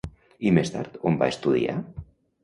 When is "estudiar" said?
1.33-1.77